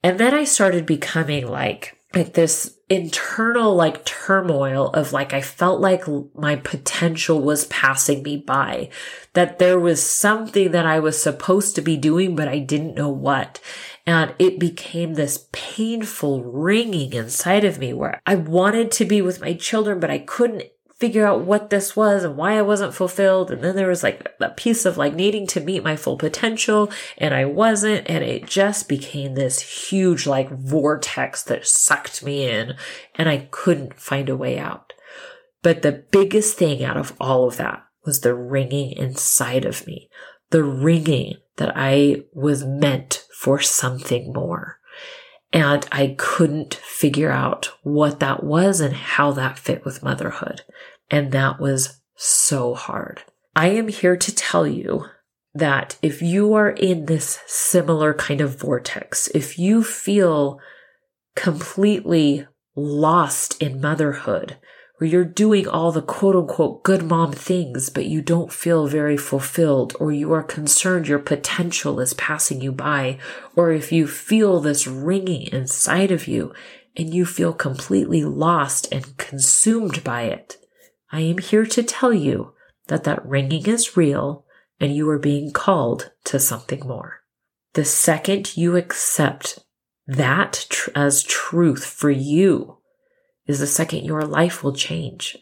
And 0.03 0.19
then 0.19 0.35
I 0.35 0.45
started 0.45 0.85
becoming 0.87 1.47
like, 1.47 1.97
like 2.15 2.35
this 2.35 2.77
internal 2.89 3.75
like 3.75 4.05
turmoil 4.05 4.89
of 4.89 5.13
like, 5.13 5.33
I 5.33 5.41
felt 5.41 5.81
like 5.81 6.05
my 6.35 6.57
potential 6.57 7.41
was 7.41 7.65
passing 7.67 8.23
me 8.23 8.37
by, 8.37 8.91
that 9.33 9.59
there 9.59 9.81
was 9.81 10.03
something 10.03 10.73
that 10.73 10.85
I 10.85 10.99
was 10.99 11.23
supposed 11.23 11.75
to 11.77 11.83
be 11.83 11.97
doing, 11.97 12.37
but 12.37 12.49
I 12.49 12.59
didn't 12.59 12.97
know 12.97 13.09
what. 13.09 13.61
And 14.07 14.35
it 14.39 14.59
became 14.59 15.15
this 15.15 15.49
painful 15.53 16.43
ringing 16.45 17.13
inside 17.13 17.65
of 17.65 17.79
me 17.79 17.93
where 17.93 18.21
I 18.27 18.35
wanted 18.35 18.91
to 18.93 19.05
be 19.05 19.23
with 19.23 19.41
my 19.41 19.55
children, 19.55 20.01
but 20.01 20.11
I 20.11 20.19
couldn't 20.19 20.65
figure 21.03 21.27
out 21.27 21.41
what 21.41 21.71
this 21.71 21.97
was 21.97 22.23
and 22.23 22.37
why 22.37 22.57
I 22.57 22.63
wasn't 22.63 22.95
fulfilled. 22.95 23.51
And 23.51 23.61
then 23.61 23.75
there 23.75 23.89
was 23.89 24.05
like 24.05 24.33
a 24.39 24.51
piece 24.51 24.87
of 24.87 24.97
like 24.97 25.17
needing 25.17 25.49
to 25.49 25.61
meet 25.61 25.83
my 25.83 25.97
full 25.97 26.17
potential 26.17 26.93
and 27.19 27.35
I 27.35 27.45
wasn't. 27.45 28.09
And 28.09 28.23
it 28.23 28.47
just 28.47 28.89
became 28.89 29.35
this 29.35 29.89
huge 29.89 30.29
like 30.29 30.49
vortex 30.49 31.43
that 31.43 31.67
sucked 31.67 32.23
me 32.23 32.49
in 32.49 32.77
and 33.17 33.29
I 33.29 33.49
couldn't 33.51 33.99
find 33.99 34.29
a 34.29 34.37
way 34.37 34.61
out. 34.61 34.93
But 35.61 35.83
the 35.83 36.05
biggest 36.13 36.57
thing 36.57 36.85
out 36.85 36.97
of 36.97 37.17
all 37.19 37.49
of 37.49 37.57
that 37.57 37.83
was 38.07 38.21
the 38.21 38.37
ringing 38.37 38.93
inside 38.93 39.65
of 39.65 39.85
me, 39.85 40.09
the 40.51 40.63
ringing 40.63 41.35
that 41.57 41.73
I 41.75 42.27
was 42.33 42.65
meant 42.65 43.27
for 43.37 43.59
something 43.59 44.33
more. 44.33 44.79
And 45.53 45.85
I 45.91 46.15
couldn't 46.17 46.75
figure 46.75 47.33
out 47.33 47.73
what 47.83 48.21
that 48.21 48.45
was 48.45 48.81
and 48.81 48.95
how 48.95 49.33
that 49.33 49.59
fit 49.59 49.85
with 49.85 50.03
motherhood. 50.03 50.63
And 51.13 51.31
that 51.31 51.61
was 51.61 52.01
so 52.17 52.75
hard. 52.75 53.23
I 53.55 53.69
am 53.69 53.89
here 53.89 54.17
to 54.17 54.35
tell 54.35 54.67
you 54.67 55.05
that 55.55 55.99
if 56.01 56.23
you 56.23 56.55
are 56.55 56.71
in 56.71 57.05
this 57.05 57.41
similar 57.47 58.15
kind 58.15 58.41
of 58.41 58.59
vortex, 58.59 59.29
if 59.35 59.59
you 59.59 59.85
feel 59.85 60.59
completely 61.37 62.47
lost 62.75 63.61
in 63.61 63.79
motherhood, 63.79 64.57
where 64.97 65.11
you're 65.11 65.25
doing 65.25 65.69
all 65.69 65.93
the 65.93 66.01
quote 66.01 66.35
unquote 66.35 66.83
good 66.83 67.03
mom 67.03 67.33
things, 67.33 67.91
but 67.91 68.07
you 68.07 68.23
don't 68.23 68.51
feel 68.51 68.87
very 68.87 69.19
fulfilled, 69.19 69.95
or 70.01 70.13
you 70.13 70.33
are 70.33 70.43
concerned 70.43 71.09
your 71.09 71.19
potential 71.19 72.01
is 72.01 72.15
passing 72.15 72.63
you 72.63 72.73
by, 72.73 73.19
or 73.55 73.71
if 73.71 73.93
you 73.93 74.07
feel 74.07 74.61
this 74.61 74.87
ringing 74.87 75.43
inside 75.49 76.11
of 76.11 76.27
you 76.27 76.55
and 76.97 77.13
you 77.13 77.27
feel 77.27 77.53
completely 77.53 78.25
lost 78.25 78.91
and 78.91 79.19
consumed 79.19 80.03
by 80.03 80.23
it, 80.23 80.57
I 81.13 81.21
am 81.21 81.39
here 81.39 81.67
to 81.67 81.83
tell 81.83 82.13
you 82.13 82.55
that 82.89 83.05
that 83.05 83.25
ringing 83.25 83.67
is 83.67 83.97
real 83.97 84.47
and 84.81 84.97
you 84.97 85.09
are 85.11 85.19
being 85.19 85.53
called 85.53 86.11
to 86.25 86.41
something 86.41 86.87
more. 86.87 87.21
The 87.75 87.85
second 87.85 88.57
you 88.57 88.77
accept 88.77 89.61
that 90.07 90.67
tr- 90.71 90.91
as 90.95 91.23
truth 91.23 91.85
for 91.85 92.11
you 92.11 92.79
is 93.47 93.61
the 93.61 93.67
second 93.67 94.05
your 94.05 94.23
life 94.23 94.65
will 94.65 94.75
change. 94.75 95.37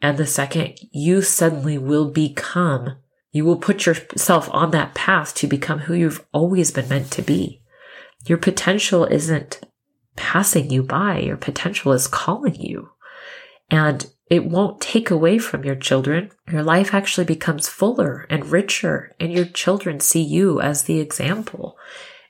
And 0.00 0.18
the 0.18 0.26
second 0.26 0.78
you 0.92 1.22
suddenly 1.22 1.78
will 1.78 2.10
become, 2.10 2.96
you 3.32 3.44
will 3.44 3.56
put 3.56 3.86
yourself 3.86 4.48
on 4.52 4.70
that 4.72 4.94
path 4.94 5.34
to 5.36 5.46
become 5.46 5.80
who 5.80 5.94
you've 5.94 6.24
always 6.32 6.70
been 6.70 6.88
meant 6.88 7.10
to 7.12 7.22
be. 7.22 7.62
Your 8.26 8.38
potential 8.38 9.04
isn't 9.06 9.60
passing 10.16 10.70
you 10.70 10.82
by. 10.82 11.20
Your 11.20 11.36
potential 11.36 11.92
is 11.92 12.06
calling 12.06 12.54
you. 12.54 12.90
And 13.70 14.06
it 14.28 14.46
won't 14.46 14.80
take 14.80 15.10
away 15.10 15.38
from 15.38 15.64
your 15.64 15.74
children. 15.74 16.30
Your 16.50 16.62
life 16.62 16.94
actually 16.94 17.26
becomes 17.26 17.68
fuller 17.68 18.26
and 18.30 18.46
richer, 18.46 19.14
and 19.20 19.32
your 19.32 19.44
children 19.44 20.00
see 20.00 20.22
you 20.22 20.60
as 20.60 20.84
the 20.84 20.98
example. 20.98 21.76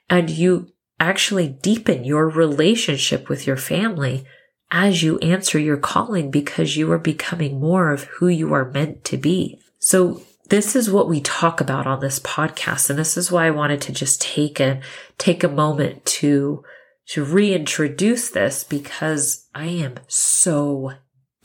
And 0.09 0.29
you 0.29 0.73
actually 0.99 1.47
deepen 1.47 2.03
your 2.03 2.29
relationship 2.29 3.29
with 3.29 3.47
your 3.47 3.57
family 3.57 4.25
as 4.71 5.03
you 5.03 5.17
answer 5.19 5.59
your 5.59 5.77
calling 5.77 6.31
because 6.31 6.75
you 6.75 6.91
are 6.91 6.99
becoming 6.99 7.59
more 7.59 7.91
of 7.91 8.03
who 8.05 8.27
you 8.27 8.53
are 8.53 8.71
meant 8.71 9.03
to 9.05 9.17
be. 9.17 9.59
So 9.79 10.21
this 10.49 10.75
is 10.75 10.91
what 10.91 11.09
we 11.09 11.21
talk 11.21 11.61
about 11.61 11.87
on 11.87 12.01
this 12.01 12.19
podcast. 12.19 12.89
And 12.89 12.99
this 12.99 13.17
is 13.17 13.31
why 13.31 13.47
I 13.47 13.51
wanted 13.51 13.81
to 13.81 13.93
just 13.93 14.21
take 14.21 14.59
a, 14.59 14.81
take 15.17 15.43
a 15.43 15.49
moment 15.49 16.05
to, 16.05 16.63
to 17.07 17.23
reintroduce 17.23 18.29
this 18.29 18.63
because 18.63 19.47
I 19.53 19.67
am 19.67 19.95
so 20.07 20.93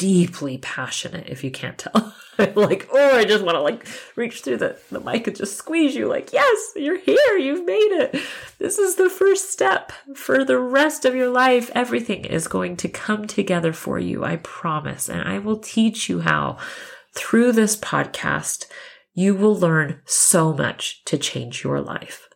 deeply 0.01 0.57
passionate 0.57 1.29
if 1.29 1.45
you 1.45 1.51
can't 1.51 1.77
tell. 1.77 2.15
I'm 2.39 2.55
like, 2.55 2.89
oh, 2.91 3.19
I 3.19 3.27
just 3.27 3.45
want 3.45 3.57
to 3.57 3.61
like 3.61 3.87
reach 4.17 4.41
through 4.41 4.57
the, 4.57 4.79
the 4.91 4.99
mic 4.99 5.27
and 5.27 5.37
just 5.37 5.59
squeeze 5.59 5.95
you 5.95 6.09
like, 6.09 6.33
yes, 6.33 6.73
you're 6.75 6.99
here. 6.99 7.37
You've 7.37 7.67
made 7.67 7.93
it. 7.93 8.17
This 8.59 8.79
is 8.79 8.97
the 8.97 9.11
first 9.11 9.53
step 9.53 9.93
for 10.15 10.43
the 10.43 10.59
rest 10.59 11.05
of 11.05 11.15
your 11.15 11.29
life. 11.29 11.71
Everything 11.75 12.25
is 12.25 12.49
going 12.49 12.79
to 12.79 12.89
come 12.89 13.27
together 13.27 13.75
for 13.75 13.99
you. 13.99 14.25
I 14.25 14.37
promise. 14.37 15.11
And 15.11 15.21
I 15.21 15.39
will 15.39 15.59
teach 15.59 16.09
you 16.09 16.21
how 16.21 16.57
through 17.15 17.53
this 17.53 17.77
podcast, 17.77 18.65
you 19.13 19.35
will 19.35 19.55
learn 19.55 20.01
so 20.07 20.55
much 20.55 21.05
to 21.05 21.19
change 21.19 21.63
your 21.63 21.83
life. 21.83 22.27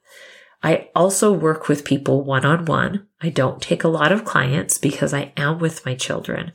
I 0.64 0.88
also 0.94 1.30
work 1.30 1.68
with 1.68 1.84
people 1.84 2.24
one 2.24 2.46
on 2.46 2.64
one. 2.64 3.06
I 3.20 3.28
don't 3.28 3.60
take 3.60 3.84
a 3.84 3.88
lot 3.88 4.12
of 4.12 4.24
clients 4.24 4.78
because 4.78 5.12
I 5.12 5.32
am 5.36 5.58
with 5.58 5.84
my 5.84 5.94
children, 5.94 6.52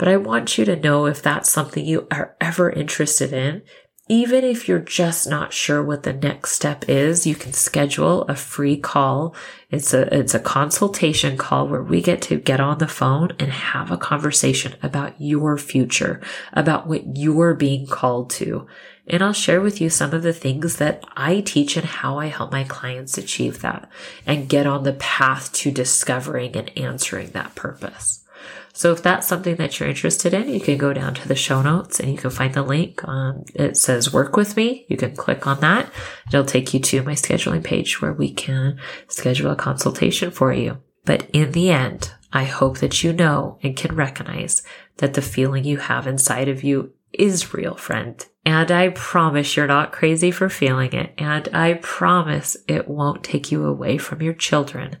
but 0.00 0.08
I 0.08 0.16
want 0.16 0.56
you 0.56 0.64
to 0.64 0.80
know 0.80 1.04
if 1.04 1.20
that's 1.20 1.52
something 1.52 1.84
you 1.84 2.08
are 2.10 2.34
ever 2.40 2.70
interested 2.70 3.34
in. 3.34 3.60
Even 4.08 4.44
if 4.44 4.66
you're 4.66 4.78
just 4.78 5.28
not 5.28 5.52
sure 5.52 5.82
what 5.84 6.04
the 6.04 6.14
next 6.14 6.52
step 6.52 6.88
is, 6.88 7.26
you 7.26 7.34
can 7.34 7.52
schedule 7.52 8.22
a 8.22 8.34
free 8.34 8.78
call. 8.78 9.36
It's 9.70 9.92
a, 9.92 10.12
it's 10.18 10.32
a 10.32 10.40
consultation 10.40 11.36
call 11.36 11.68
where 11.68 11.82
we 11.82 12.00
get 12.00 12.22
to 12.22 12.40
get 12.40 12.60
on 12.60 12.78
the 12.78 12.88
phone 12.88 13.32
and 13.38 13.52
have 13.52 13.90
a 13.90 13.98
conversation 13.98 14.74
about 14.82 15.20
your 15.20 15.58
future, 15.58 16.22
about 16.54 16.86
what 16.86 17.18
you're 17.18 17.54
being 17.54 17.86
called 17.86 18.30
to. 18.30 18.66
And 19.06 19.22
I'll 19.22 19.34
share 19.34 19.60
with 19.60 19.82
you 19.82 19.90
some 19.90 20.14
of 20.14 20.22
the 20.22 20.32
things 20.32 20.76
that 20.76 21.04
I 21.14 21.42
teach 21.42 21.76
and 21.76 21.84
how 21.84 22.18
I 22.18 22.28
help 22.28 22.52
my 22.52 22.64
clients 22.64 23.18
achieve 23.18 23.60
that 23.60 23.86
and 24.26 24.48
get 24.48 24.66
on 24.66 24.84
the 24.84 24.94
path 24.94 25.52
to 25.52 25.70
discovering 25.70 26.56
and 26.56 26.70
answering 26.78 27.32
that 27.32 27.54
purpose. 27.54 28.24
So 28.72 28.92
if 28.92 29.02
that's 29.02 29.26
something 29.26 29.56
that 29.56 29.78
you're 29.78 29.88
interested 29.88 30.32
in, 30.32 30.48
you 30.48 30.60
can 30.60 30.78
go 30.78 30.92
down 30.92 31.14
to 31.14 31.28
the 31.28 31.34
show 31.34 31.62
notes 31.62 32.00
and 32.00 32.10
you 32.10 32.16
can 32.16 32.30
find 32.30 32.54
the 32.54 32.62
link. 32.62 33.06
Um, 33.06 33.44
it 33.54 33.76
says 33.76 34.12
work 34.12 34.36
with 34.36 34.56
me. 34.56 34.86
You 34.88 34.96
can 34.96 35.16
click 35.16 35.46
on 35.46 35.60
that. 35.60 35.90
It'll 36.28 36.44
take 36.44 36.72
you 36.72 36.80
to 36.80 37.02
my 37.02 37.12
scheduling 37.12 37.64
page 37.64 38.00
where 38.00 38.12
we 38.12 38.32
can 38.32 38.78
schedule 39.08 39.50
a 39.50 39.56
consultation 39.56 40.30
for 40.30 40.52
you. 40.52 40.78
But 41.04 41.28
in 41.32 41.52
the 41.52 41.70
end, 41.70 42.12
I 42.32 42.44
hope 42.44 42.78
that 42.78 43.02
you 43.02 43.12
know 43.12 43.58
and 43.62 43.76
can 43.76 43.96
recognize 43.96 44.62
that 44.98 45.14
the 45.14 45.22
feeling 45.22 45.64
you 45.64 45.78
have 45.78 46.06
inside 46.06 46.48
of 46.48 46.62
you 46.62 46.92
is 47.12 47.52
real, 47.52 47.74
friend. 47.74 48.24
And 48.44 48.70
I 48.70 48.90
promise 48.90 49.56
you're 49.56 49.66
not 49.66 49.92
crazy 49.92 50.30
for 50.30 50.48
feeling 50.48 50.92
it. 50.92 51.12
And 51.18 51.48
I 51.52 51.74
promise 51.74 52.56
it 52.68 52.88
won't 52.88 53.24
take 53.24 53.50
you 53.50 53.64
away 53.64 53.98
from 53.98 54.22
your 54.22 54.34
children 54.34 54.98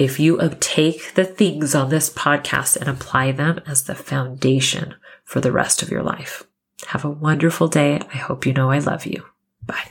if 0.00 0.18
you 0.18 0.40
take 0.60 1.12
the 1.14 1.26
things 1.26 1.74
on 1.74 1.90
this 1.90 2.08
podcast 2.08 2.74
and 2.74 2.88
apply 2.88 3.32
them 3.32 3.60
as 3.66 3.82
the 3.82 3.94
foundation 3.94 4.94
for 5.24 5.42
the 5.42 5.52
rest 5.52 5.82
of 5.82 5.90
your 5.90 6.02
life. 6.02 6.44
Have 6.86 7.04
a 7.04 7.10
wonderful 7.10 7.68
day. 7.68 8.00
I 8.12 8.16
hope 8.16 8.46
you 8.46 8.54
know 8.54 8.70
I 8.70 8.78
love 8.78 9.04
you. 9.04 9.26
Bye. 9.66 9.90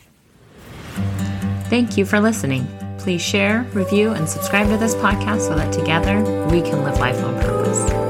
Thank 1.69 1.95
you 1.95 2.05
for 2.05 2.19
listening. 2.19 2.67
Please 2.97 3.21
share, 3.21 3.61
review, 3.73 4.09
and 4.13 4.27
subscribe 4.27 4.67
to 4.69 4.77
this 4.77 4.95
podcast 4.95 5.41
so 5.41 5.55
that 5.55 5.71
together 5.71 6.19
we 6.47 6.63
can 6.63 6.83
live 6.83 6.97
life 6.97 7.23
on 7.23 7.35
purpose. 7.35 8.08